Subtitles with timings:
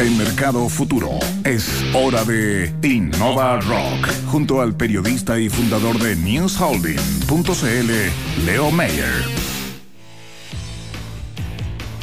[0.00, 1.10] en Mercado Futuro.
[1.44, 9.12] Es hora de Innova Rock, junto al periodista y fundador de NewsHolding.cl, Leo Mayer.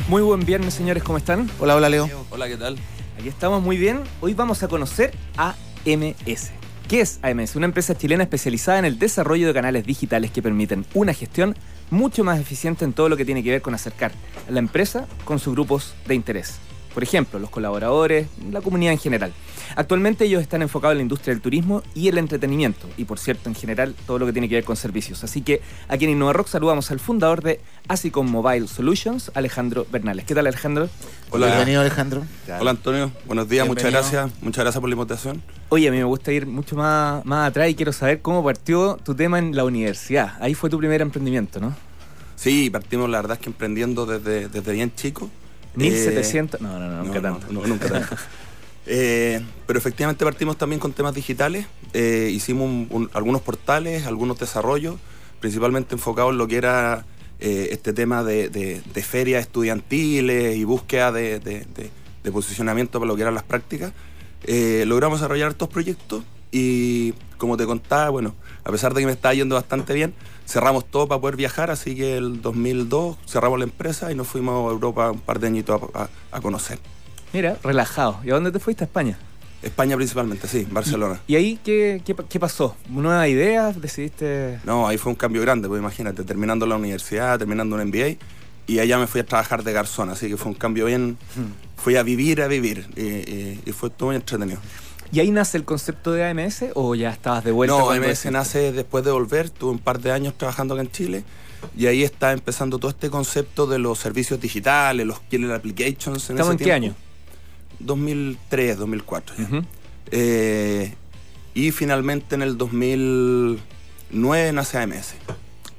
[0.07, 1.49] Muy buen viernes, señores, ¿cómo están?
[1.60, 2.07] Hola, hola, Leo.
[2.29, 2.78] Hola, ¿qué tal?
[3.20, 4.02] Aquí estamos muy bien.
[4.22, 6.52] Hoy vamos a conocer AMS.
[6.88, 7.56] ¿Qué es AMS?
[7.56, 11.56] Una empresa chilena especializada en el desarrollo de canales digitales que permiten una gestión
[11.90, 14.12] mucho más eficiente en todo lo que tiene que ver con acercar
[14.48, 16.59] a la empresa con sus grupos de interés.
[16.98, 19.32] Por ejemplo, los colaboradores, la comunidad en general.
[19.76, 23.50] Actualmente ellos están enfocados en la industria del turismo y el entretenimiento, y por cierto,
[23.50, 25.24] en general, todo lo que tiene que ver con servicios.
[25.24, 30.26] Así que aquí en InnovaRock saludamos al fundador de Asicom Mobile Solutions, Alejandro Bernales.
[30.26, 30.90] ¿Qué tal, Alejandro?
[31.30, 32.24] Hola, bienvenido, Alejandro.
[32.60, 33.12] Hola, Antonio.
[33.27, 34.32] Buenos días, muchas gracias.
[34.41, 35.44] Muchas gracias por la invitación.
[35.70, 38.98] Oye, a mí me gusta ir mucho más, más atrás y quiero saber cómo partió
[39.04, 40.34] tu tema en la universidad.
[40.40, 41.76] Ahí fue tu primer emprendimiento, ¿no?
[42.36, 45.30] Sí, partimos, la verdad es que emprendiendo desde, desde bien chico.
[45.77, 46.62] 1700.
[46.62, 47.54] no, no, no, nunca Eh, no, tanto.
[47.54, 48.16] no, no, nunca tanto.
[48.90, 51.68] Eh, pero efectivamente partimos también con temas digitales.
[51.91, 54.96] Eh, hicimos un- un- algunos portales, algunos desarrollos,
[55.41, 57.05] principalmente enfocados en lo que era
[57.41, 61.68] eh, este tema de, de- de ferias estudiantiles y búsqueda de, de-
[62.32, 63.91] posicionamiento para lo que eran las prácticas.
[64.43, 68.35] Eh, logramos desarrollar estos proyectos y como te contaba, bueno,
[68.67, 70.13] a pesar de que me estaba yendo bastante bien,
[70.45, 74.67] cerramos todo para poder viajar, así que el 2002 cerramos la empresa y nos fuimos
[74.69, 76.77] a Europa un par de añitos a- a- a conocer.
[77.33, 78.19] Mira, relajado.
[78.25, 78.83] ¿Y a dónde te fuiste?
[78.83, 79.17] A España.
[79.63, 81.19] España principalmente, sí, Barcelona.
[81.27, 82.75] ¿Y ahí qué, qué, qué pasó?
[82.89, 83.79] ¿Nuevas ideas?
[83.81, 84.59] ¿Decidiste...?
[84.65, 88.17] No, ahí fue un cambio grande, pues imagínate, terminando la universidad, terminando un MBA,
[88.67, 91.17] y allá me fui a trabajar de garzón, así que fue un cambio bien,
[91.77, 94.59] fui a vivir, a vivir, y, y- y fue todo muy entretenido.
[95.11, 97.77] ¿Y ahí nace el concepto de AMS o ya estabas de vuelta?
[97.77, 98.31] no, cuando MS decidiste?
[98.31, 101.23] nace después de volver, tuve un par de años trabajando acá en Chile,
[101.75, 106.30] y ahí está empezando todo este concepto de los servicios digitales, los killer applications.
[106.30, 106.95] En ¿Estamos ese en qué año?
[107.80, 109.44] 2003, 2004 ya.
[109.44, 109.61] Ujú.
[110.11, 110.94] Eh,
[111.53, 115.15] y finalmente en el 2009 nace AMS.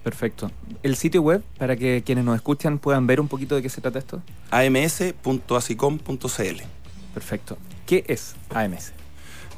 [0.02, 0.50] Perfecto.
[0.82, 3.80] ¿El sitio web, para que quienes nos escuchan puedan ver un poquito de qué se
[3.80, 4.22] trata esto?
[4.50, 6.62] ams.asicom.cl.
[7.14, 7.58] Perfecto.
[7.86, 8.92] ¿Qué es AMS?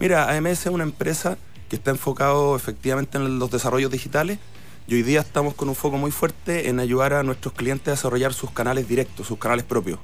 [0.00, 1.36] Mira, AMS es una empresa
[1.68, 4.38] que está enfocado efectivamente en los desarrollos digitales
[4.86, 7.90] y hoy día estamos con un foco muy fuerte en ayudar a nuestros clientes a
[7.90, 9.98] desarrollar sus canales directos, sus canales propios.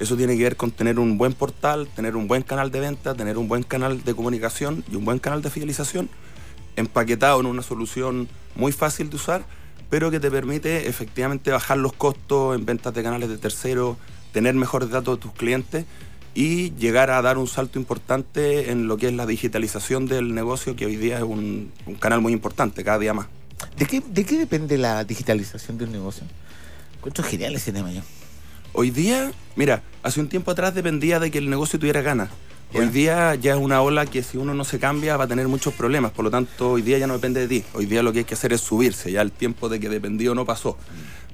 [0.00, 3.14] Eso tiene que ver con tener un buen portal, tener un buen canal de venta,
[3.14, 6.10] tener un buen canal de comunicación y un buen canal de fidelización
[6.74, 9.44] empaquetado en una solución muy fácil de usar,
[9.88, 13.98] pero que te permite efectivamente bajar los costos en ventas de canales de terceros,
[14.32, 15.84] tener mejores datos de tus clientes
[16.34, 20.76] y llegar a dar un salto importante en lo que es la digitalización del negocio,
[20.76, 23.26] que hoy día es un, un canal muy importante, cada día más.
[23.76, 26.24] ¿De qué, ¿De qué depende la digitalización de un negocio?
[26.96, 28.02] Encuentro genial ese tema yo.
[28.72, 32.30] Hoy día, mira, hace un tiempo atrás dependía de que el negocio tuviera ganas.
[32.74, 35.48] Hoy día ya es una ola que si uno no se cambia va a tener
[35.48, 37.64] muchos problemas, por lo tanto hoy día ya no depende de ti.
[37.72, 40.34] Hoy día lo que hay que hacer es subirse, ya el tiempo de que dependió
[40.34, 40.76] no pasó.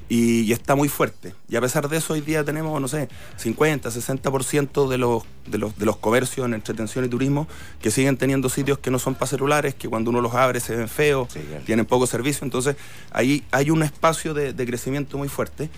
[0.09, 1.34] Y, y está muy fuerte.
[1.48, 5.56] Y a pesar de eso hoy día tenemos, no sé, 50, 60% de los, de,
[5.59, 7.48] los, de los comercios en entretención y turismo
[7.81, 10.76] que siguen teniendo sitios que no son para celulares, que cuando uno los abre se
[10.76, 11.65] ven feos, Sí, claro.
[11.65, 12.44] tienen poco servicio.
[12.44, 12.76] Entonces
[13.12, 15.70] ahí hay un espacio de, de crecimiento muy fuerte.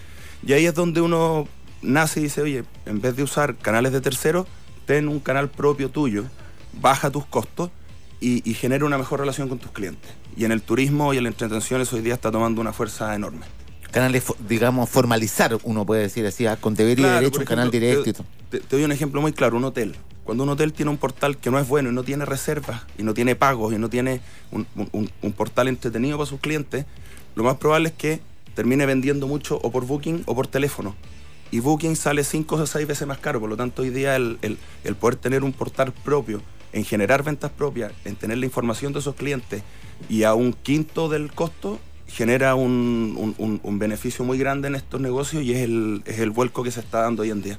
[0.44, 1.46] Y ahí es donde uno
[1.82, 4.46] nace y dice, oye, en vez de usar canales de terceros,
[4.86, 6.24] ten un canal propio tuyo,
[6.80, 7.70] baja tus costos
[8.20, 10.10] y, y genera una mejor relación con tus clientes.
[10.36, 13.14] Y en el turismo y en la entretención eso hoy día está tomando una fuerza
[13.14, 13.46] enorme.
[13.96, 17.70] Canales, digamos, formalizar, uno puede decir así, ah, con deber y Claro, derecho, un canal
[17.70, 18.12] directo
[18.50, 19.96] te, te- te doy un ejemplo muy claro, un hotel.
[20.22, 23.02] Cuando un hotel tiene un portal que no es bueno y no tiene reservas y
[23.04, 24.20] no tiene pagos y no tiene
[24.52, 26.84] un, un- un portal entretenido para sus clientes,
[27.36, 28.20] lo más probable es que
[28.54, 30.94] termine vendiendo mucho o por Booking o por teléfono.
[31.50, 34.36] Y Booking sale 5 o 6 veces más caro, por lo tanto hoy día el,
[34.42, 36.42] el- el poder tener un portal propio,
[36.74, 39.62] en generar ventas propias, en tener la información de esos clientes
[40.10, 41.80] y a un quinto del costo,
[42.16, 46.18] genera un, un- un- un beneficio muy grande en estos negocios y es el, es
[46.18, 47.58] el vuelco que se está dando hoy en día.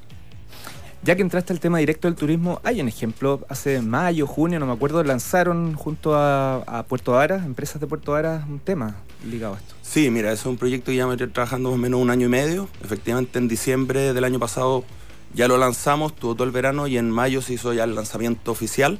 [1.04, 4.66] Ya que entraste al tema directo del turismo, hay un ejemplo, hace mayo, junio, no
[4.66, 9.54] me acuerdo, lanzaron junto a, a Puerto Varas, empresas de Puerto Varas, un tema ligado
[9.54, 9.76] a esto.
[9.80, 12.26] Sí, mira, es un proyecto que ya me estoy trabajando más o menos un año
[12.26, 12.68] y medio.
[12.82, 14.82] Efectivamente, en diciembre del año pasado
[15.34, 18.50] ya lo lanzamos, tuvo todo el verano y en mayo se hizo ya el lanzamiento
[18.50, 18.98] oficial.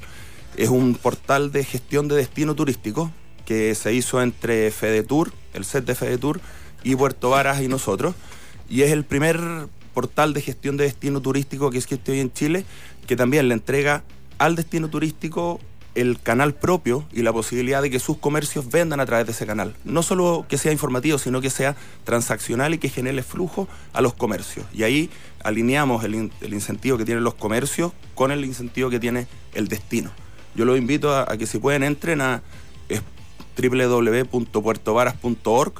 [0.57, 3.11] Es un portal de gestión de destino turístico
[3.45, 6.41] que se hizo entre FedeTour, el set de FedeTour,
[6.83, 8.15] y Puerto Varas y nosotros.
[8.69, 9.41] Y es el primer
[9.95, 12.65] portal de gestión de destino turístico que existe hoy en Chile,
[13.07, 14.05] que también le entrega
[14.39, 15.59] al destino turístico
[15.95, 19.47] el canal propio y la posibilidad de que sus comercios vendan a través de ese
[19.47, 19.75] canal.
[19.85, 21.75] No solo que sea informativo, sino que sea
[22.05, 24.65] transaccional y que genere flujo a los comercios.
[24.73, 25.11] Y ahí
[25.43, 29.67] alineamos el, in- el incentivo que tienen los comercios con el incentivo que tiene el
[29.67, 30.13] destino.
[30.55, 32.43] Yo los invito a, a que si pueden entren a
[33.59, 35.73] www.puertovaras.org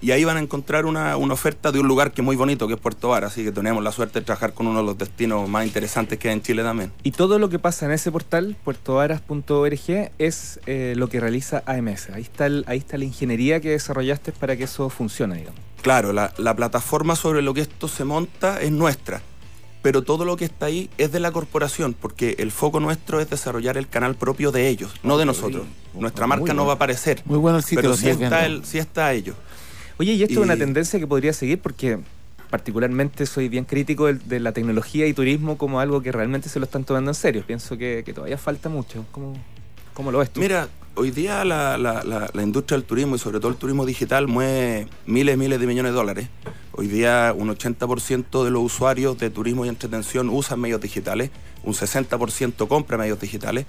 [0.00, 2.68] y ahí van a encontrar una, una oferta de un lugar que es muy bonito,
[2.68, 4.96] que es Puerto Varas, así que tenemos la suerte de trabajar con uno de los
[4.96, 6.92] destinos más interesantes que hay en Chile también.
[7.02, 12.10] Y todo lo que pasa en ese portal, puertovaras.org, es eh, lo que realiza AMS.
[12.10, 15.58] Ahí está, el- ahí está la ingeniería que desarrollaste para que eso funcione, digamos.
[15.82, 19.20] Claro, la, la plataforma sobre lo que esto se monta es nuestra,
[19.88, 23.30] pero todo lo que está ahí es de la corporación, porque el foco nuestro es
[23.30, 25.64] desarrollar el canal propio de ellos, no de nosotros.
[25.94, 27.80] Nuestra marca no va a aparecer, Muy bueno el sitio.
[27.80, 29.34] pero sí está, el, sí está ellos.
[29.98, 32.00] Oye, y esto es una tendencia que podría seguir porque
[32.50, 36.66] particularmente soy bien crítico de, la tecnología y turismo como algo que realmente se lo
[36.66, 37.42] están tomando en serio.
[37.46, 39.06] Pienso que, que todavía falta mucho.
[39.10, 39.38] ¿Cómo,
[39.94, 40.40] cómo lo ves tú?
[40.40, 44.26] Mira, hoy día la, la- la- industria del turismo y sobre todo el turismo digital
[44.28, 46.28] mueve miles y miles de millones de dólares.
[46.72, 51.30] Hoy día un 80% de los usuarios de turismo y entretención usan medios digitales,
[51.64, 53.66] un 60% compra medios digitales.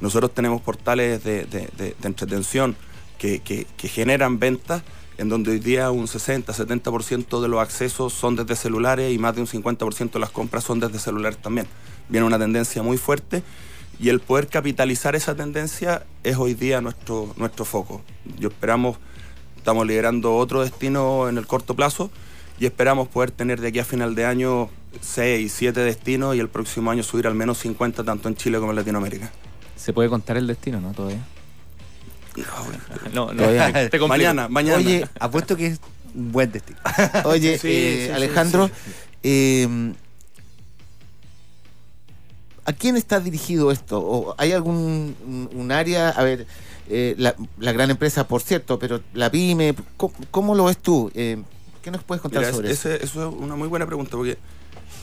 [0.00, 2.76] Nosotros tenemos portales de, de- de- de entretención
[3.18, 4.82] que- que generan ventas
[5.18, 9.40] en donde hoy día un 60-70% de los accesos son desde celulares y más de
[9.40, 11.66] un 50% de las compras son desde celulares también.
[12.08, 13.42] Viene una tendencia muy fuerte
[13.98, 18.02] y el poder capitalizar esa tendencia es hoy día nuestro, nuestro foco.
[18.38, 18.98] Yo esperamos,
[19.56, 22.10] estamos liderando otro destino en el corto plazo
[22.60, 26.48] y esperamos poder tener de aquí a final de año 6, 7 destinos y el
[26.48, 29.32] próximo año subir al menos 50 tanto en Chile como en Latinoamérica.
[29.76, 30.92] ¿Se puede contar el destino, no?
[30.92, 31.24] Todavía.
[33.12, 33.36] No, no.
[33.36, 33.90] Todavía.
[33.90, 33.98] te-.
[33.98, 34.78] Mañana, mañana.
[34.78, 35.80] Oye, Apuesto que es
[36.14, 36.78] un buen destino.
[37.24, 38.72] Oye, Sí, eh, sí, sí, Alejandro, sí,
[39.24, 39.92] eh,
[42.68, 43.98] ¿a quién está dirigido esto?
[43.98, 45.16] ¿O ¿Hay algún
[45.54, 46.10] un- área?
[46.10, 46.46] A ver,
[46.90, 51.10] eh, la, la gran empresa, por cierto, pero la pyme, ¿cómo, cómo lo ves tú?
[51.14, 51.38] Eh,
[51.82, 53.04] ¿Qué nos puedes contar Mira, sobre ese- eso?
[53.04, 54.36] eso es una muy buena pregunta porque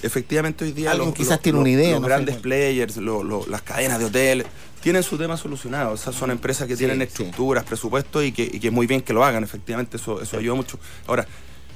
[0.04, 3.62] efectivamente hoy día Alguien quizás tiene una idea, los no grandes players, lo- lo- las
[3.64, 4.46] cadenas de hoteles,
[4.82, 5.96] tienen su tema solucionado.
[5.96, 7.04] Esas son empresas que Sí, tienen sí.
[7.06, 9.44] estructuras, presupuestos y que, y que es muy bien que lo hagan.
[9.44, 10.78] Efectivamente, eso, eso ayuda mucho.
[11.08, 11.26] Ahora,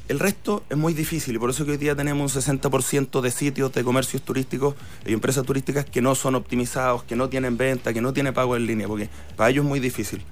[0.09, 3.29] el resto es muy difícil y por eso que hoy día tenemos un 60% de
[3.29, 4.73] sitios de comercios turísticos
[5.05, 8.55] y empresas turísticas que no son optimizados, que no tienen venta, que no tienen pago
[8.55, 10.23] en línea, porque para ellos es muy difícil.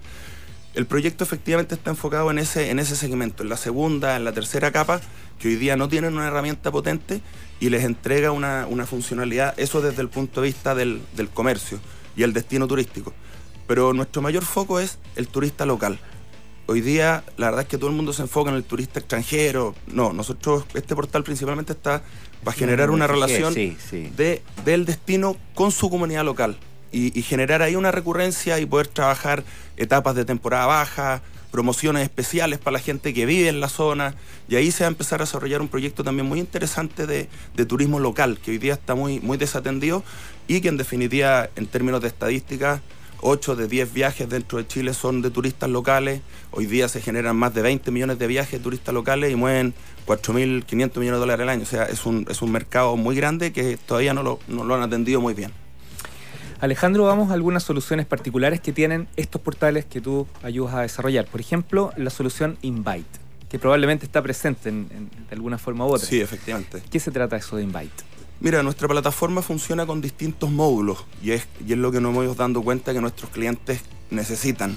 [0.73, 4.31] El proyecto efectivamente está enfocado en ese, en ese segmento, en la segunda, en la
[4.31, 4.99] tercera capa,
[5.37, 7.21] que hoy día no tienen una herramienta potente
[7.59, 11.79] y les entrega una, una funcionalidad, eso desde el punto de vista del, del comercio
[12.15, 13.13] y el destino turístico.
[13.67, 15.99] Pero nuestro mayor foco es el turista local.
[16.67, 19.73] Hoy día la verdad es que todo el mundo se enfoca en el turista extranjero.
[19.87, 22.03] No, nosotros, este portal principalmente está
[22.43, 24.11] para generar una relación Sí, sí.
[24.15, 26.57] de, del destino con su comunidad local
[26.91, 29.43] y, y generar ahí una recurrencia y poder trabajar
[29.77, 31.21] etapas de temporada baja,
[31.51, 34.15] promociones especiales para la gente que vive en la zona
[34.49, 37.65] y ahí se va a empezar a desarrollar un proyecto también muy interesante de, de
[37.65, 40.03] turismo local que hoy día está muy, muy desatendido
[40.49, 42.81] y que en definitiva en términos de estadísticas
[43.21, 46.21] 8 de 10 viajes dentro de Chile son de turistas locales.
[46.51, 49.73] Hoy día se generan más de 20 millones de viajes de turistas locales y mueven
[50.05, 50.69] 4.500
[50.99, 51.63] millones de dólares al año.
[51.63, 54.75] O sea, es un, es un mercado muy grande que todavía no lo, no lo
[54.75, 55.51] han atendido muy bien.
[56.59, 61.25] Alejandro, vamos a algunas soluciones particulares que tienen estos portales que tú ayudas a desarrollar.
[61.25, 63.05] Por ejemplo, la solución Invite,
[63.49, 66.07] que probablemente está presente en, en- de alguna forma u otra.
[66.07, 66.81] Sí, efectivamente.
[66.89, 67.91] ¿Qué se trata eso de Invite?
[68.39, 72.37] Mira, nuestra plataforma funciona con distintos módulos y es, y es lo que nos hemos
[72.37, 74.75] dando cuenta que nuestros clientes necesitan.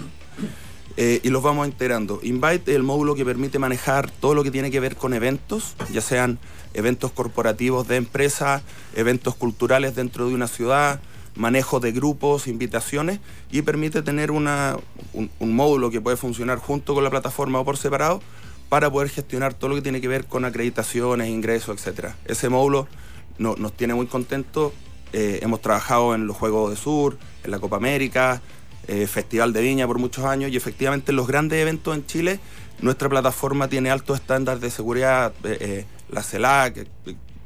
[0.96, 2.20] Eh, y los vamos integrando.
[2.22, 5.74] Invite es el módulo que permite manejar todo lo que tiene que ver con eventos,
[5.92, 6.38] ya sean
[6.74, 8.62] eventos corporativos de empresa,
[8.94, 11.00] eventos culturales dentro de una ciudad,
[11.36, 13.20] manejo de grupos, invitaciones,
[13.52, 14.76] y permite tener una,
[15.12, 18.20] un, un módulo que puede funcionar junto con la plataforma o por separado
[18.68, 22.10] para poder gestionar todo lo que tiene que ver con acreditaciones, ingresos, etc.
[22.24, 22.88] Ese módulo
[23.40, 24.72] no- nos tiene muy contentos.
[25.12, 28.40] Eh, hemos trabajado en los Juegos de Sur, en la Copa América,
[28.86, 32.38] eh, Festival de Viña por muchos años y efectivamente en los grandes eventos en Chile
[32.80, 36.86] nuestra plataforma tiene altos estándares de seguridad, eh, la CELAC,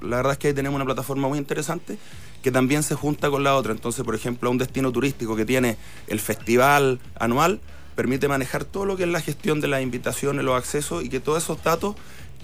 [0.00, 1.96] la verdad es que ahí tenemos una plataforma muy interesante
[2.42, 3.72] que también se junta con la otra.
[3.72, 7.60] Entonces, por ejemplo, un destino turístico que tiene el festival anual
[7.96, 11.20] permite manejar todo lo que es la gestión de las invitaciones, los accesos y que
[11.20, 11.96] todos esos datos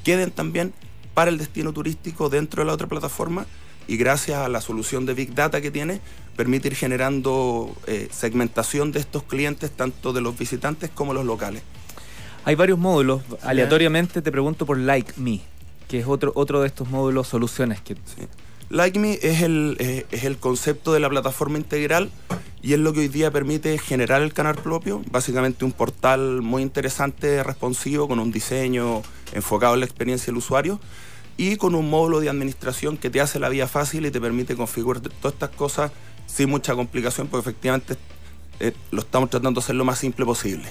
[0.02, 0.72] queden también
[1.14, 3.46] para el destino turístico dentro de la otra plataforma
[3.86, 6.00] y gracias a la solución de Big Data que tiene,
[6.36, 11.62] permite ir generando eh, segmentación de estos clientes, tanto de los visitantes como los locales.
[12.44, 13.22] Hay varios módulos.
[13.42, 15.40] Aleatoriamente te pregunto por Like Me,
[15.88, 18.28] que es otro, otro de estos módulos soluciones que Sí.
[18.70, 22.10] Like Me es el, eh, es el concepto de la plataforma integral
[22.62, 26.62] y es lo que hoy día permite generar el canal propio, básicamente un portal muy
[26.62, 29.02] interesante, responsivo, con un diseño
[29.32, 30.80] enfocado en la experiencia del usuario
[31.36, 34.56] y con un módulo de administración que te hace la vida fácil y te permite
[34.56, 35.90] configurar todas estas cosas
[36.26, 37.96] sin mucha complicación, porque efectivamente
[38.60, 40.70] eh, lo estamos tratando de hacer lo más simple posible.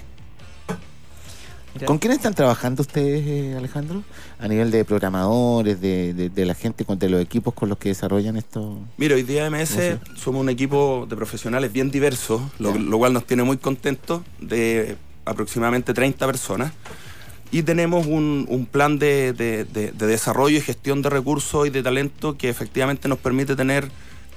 [1.76, 4.04] Mira, ¿Con quién están trabajando ustedes, eh, Alejandro?
[4.40, 7.90] A nivel de programadores, de, de- de la gente, de los equipos con los que
[7.90, 8.80] desarrollan esto.
[8.98, 13.44] Mira, hoy día MS somos un equipo de profesionales bien diversos, lo, cual nos tiene
[13.44, 16.74] muy contentos, de aproximadamente 30 personas.
[17.52, 21.70] Y tenemos un, un plan de, de- de- de desarrollo y gestión de recursos y
[21.70, 23.90] de talento que efectivamente nos permite tener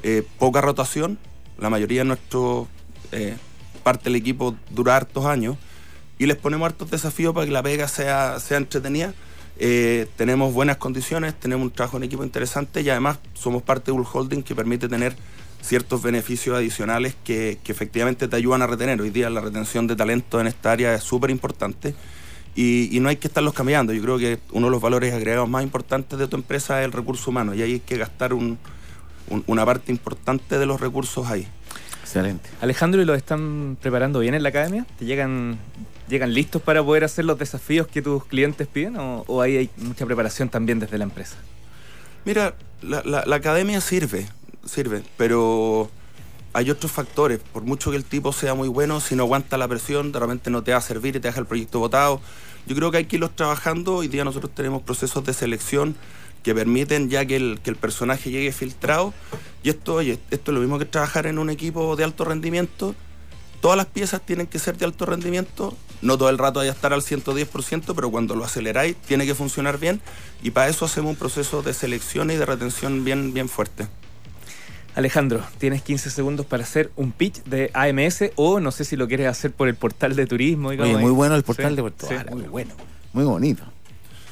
[0.02, 1.18] eh, poca rotación.
[1.58, 2.68] La mayoría de nuestro
[3.12, 3.36] eh,
[3.82, 5.56] parte del equipo dura hartos años
[6.22, 9.12] y les ponemos hartos desafíos para que la pega sea, sea entretenida.
[9.58, 13.92] Eh, tenemos buenas condiciones, tenemos un trabajo en equipo interesante y además somos parte de
[13.92, 15.14] un holding que permite tener
[15.60, 19.00] ciertos beneficios adicionales que, que efectivamente te ayudan a retener.
[19.00, 21.94] Hoy día la retención de talento en esta área es súper importante
[22.54, 23.92] y, y no hay que estarlos cambiando.
[23.92, 26.92] Yo creo que uno de los valores agregados más importantes de tu empresa es el
[26.92, 28.58] recurso humano y ahí hay que gastar un-
[29.28, 31.46] un- una parte importante de los recursos ahí.
[32.02, 32.50] Excelente.
[32.60, 34.84] Alejandro, ¿y los están preparando bien en la academia?
[34.98, 35.58] ¿Te llegan,
[36.08, 38.96] llegan listos para poder hacer los desafíos que tus clientes piden?
[38.98, 41.36] ¿O, ahí hay mucha preparación también desde la empresa?
[42.24, 44.28] Mira, la, la- academia sirve,
[44.64, 45.90] sirve, pero
[46.52, 47.40] hay otros factores.
[47.52, 50.50] Por mucho que el tipo sea muy bueno, si no aguanta la presión, de repente
[50.50, 52.20] no te va a servir y te deja el proyecto botado.
[52.66, 53.96] Yo creo que hay que irlos trabajando.
[53.96, 55.96] Hoy día nosotros tenemos procesos de selección
[56.44, 59.12] que permiten ya que el, que el personaje llegue filtrado.
[59.64, 62.94] Y esto, oye, esto es lo mismo que trabajar en un equipo de alto rendimiento.
[63.62, 65.74] Todas las piezas tienen que ser de alto rendimiento.
[66.02, 69.34] No todo el rato hay que estar al 110%, pero cuando lo aceleráis tiene que
[69.34, 70.02] funcionar bien.
[70.42, 73.86] Y para eso hacemos un proceso de selección y de retención bien, bien fuerte.
[74.94, 79.08] Alejandro, tienes 15 segundos para hacer un pitch de AMS o no sé si lo
[79.08, 80.68] quieres hacer por el portal de turismo.
[80.68, 81.10] Oye, muy ahí.
[81.10, 82.14] bueno el portal Sí, de Puerto sí.
[82.30, 82.74] Muy bueno.
[83.14, 83.62] Muy bonito.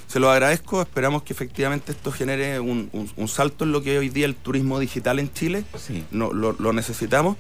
[0.07, 3.95] Se lo agradezco, esperamos que efectivamente esto genere un, un- un salto en lo que
[3.95, 5.65] es hoy día el turismo digital en Chile.
[5.79, 6.05] Sí.
[6.11, 7.37] No, lo, lo necesitamos.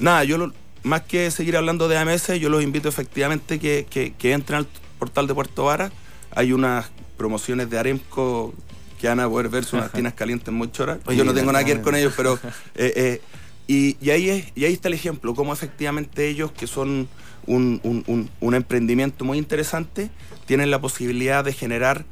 [0.00, 4.12] Nada, yo lo- más que seguir hablando de AMS, yo los invito efectivamente que, que-
[4.14, 4.66] que entren al
[4.98, 5.90] portal de Puerto Vara.
[6.34, 8.54] Hay unas promociones de Aremco
[9.00, 10.98] que van a poder verse unas tinas calientes muy choras.
[11.06, 12.38] Oye, yo no tengo nada que ver con ellos, pero...
[12.74, 13.20] eh, eh,
[13.66, 17.06] y, y ahí es, y ahí está el ejemplo, cómo efectivamente ellos, que son
[17.46, 20.10] un, un- un- un emprendimiento muy interesante,
[20.46, 22.04] tienen la posibilidad de generar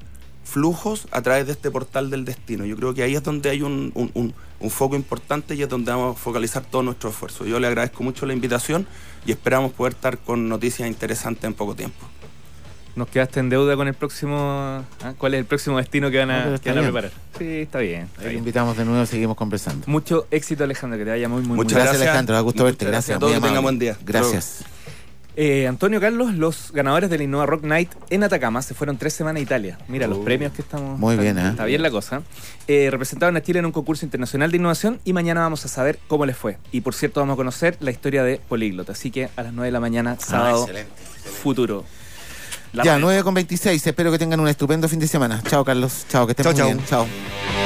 [0.47, 2.65] flujos a través de este portal del destino.
[2.65, 5.69] Yo creo que ahí es donde hay un, un- un- un foco importante y es
[5.69, 7.45] donde vamos a focalizar todo nuestro esfuerzo.
[7.45, 8.87] Yo le agradezco mucho la invitación
[9.27, 12.07] y esperamos poder estar con noticias interesantes en poco tiempo.
[12.95, 14.37] Nos quedaste en deuda con el próximo.
[15.03, 15.13] ¿ah?
[15.19, 17.11] ¿Cuál es el próximo destino que van a, que van preparar?
[17.37, 18.03] Sí, está bien.
[18.05, 18.39] está Ahí lo bien.
[18.39, 19.85] invitamos de nuevo, seguimos conversando.
[19.87, 21.85] Mucho éxito, Alejandro, que te vaya muy, muy, muy Muchas bien.
[21.89, 22.03] Gracias.
[22.03, 22.35] Alejandro.
[22.37, 22.87] Da gusto verte.
[22.87, 23.17] gracias Gracias.
[23.17, 23.99] a todos, muy que tengan buen día.
[24.03, 24.65] Gracias.
[25.39, 29.41] Eh, Antonio Carlos, los ganadores del Innova Rock Night en Atacama se fueron tres semanas
[29.41, 29.79] a Italia.
[29.87, 30.25] Mira los Oh.
[30.25, 30.99] premios que estamos.
[30.99, 31.49] Muy está- bien, ¿eh?
[31.51, 32.23] Está bien la cosa.
[32.67, 35.99] Eh, representaron a Chile en un concurso internacional de innovación y mañana vamos a saber
[36.09, 36.57] cómo les fue.
[36.73, 38.93] Y por cierto, vamos a conocer la historia de Políglota.
[38.93, 41.41] Así que a las 9 de la mañana, sábado, Ah, excelente, excelente.
[41.43, 41.85] futuro.
[42.73, 43.05] La Ya, radio.
[43.05, 43.87] 9 con 26.
[43.87, 45.43] Espero que tengan un estupendo fin de semana.
[45.47, 46.07] Chao, Carlos.
[46.09, 46.67] Chao, que estén Chao, muy chao.
[46.67, 46.87] bien.
[46.87, 47.66] Chao.